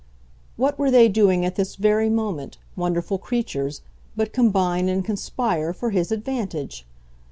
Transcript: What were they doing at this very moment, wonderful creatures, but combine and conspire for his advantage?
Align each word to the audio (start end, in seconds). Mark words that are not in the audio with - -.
What 0.57 0.79
were 0.79 0.89
they 0.89 1.07
doing 1.09 1.45
at 1.45 1.57
this 1.57 1.75
very 1.75 2.09
moment, 2.09 2.57
wonderful 2.75 3.19
creatures, 3.19 3.83
but 4.17 4.33
combine 4.33 4.89
and 4.89 5.05
conspire 5.05 5.73
for 5.73 5.91
his 5.91 6.11
advantage? 6.11 6.87